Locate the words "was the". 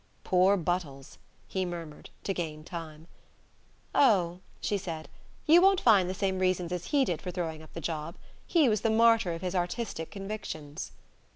8.67-8.89